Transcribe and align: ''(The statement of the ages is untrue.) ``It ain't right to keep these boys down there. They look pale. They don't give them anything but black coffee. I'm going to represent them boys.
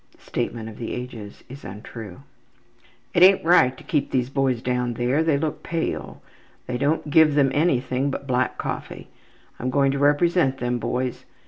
''(The 0.13 0.21
statement 0.23 0.67
of 0.67 0.79
the 0.79 0.95
ages 0.95 1.43
is 1.47 1.63
untrue.) 1.63 2.21
``It 3.13 3.21
ain't 3.21 3.45
right 3.45 3.77
to 3.77 3.83
keep 3.83 4.09
these 4.09 4.31
boys 4.31 4.59
down 4.63 4.95
there. 4.95 5.21
They 5.21 5.37
look 5.37 5.61
pale. 5.61 6.23
They 6.65 6.79
don't 6.79 7.11
give 7.11 7.35
them 7.35 7.51
anything 7.53 8.09
but 8.09 8.25
black 8.25 8.57
coffee. 8.57 9.09
I'm 9.59 9.69
going 9.69 9.91
to 9.91 9.99
represent 9.99 10.57
them 10.57 10.79
boys. 10.79 11.25